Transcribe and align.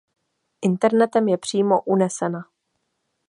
Internetem 0.61 1.27
je 1.29 1.37
přímo 1.37 1.81
unesena. 1.81 2.49